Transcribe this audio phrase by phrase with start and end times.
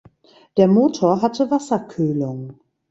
[0.57, 2.59] Der Motor hatte Wasserkühlung.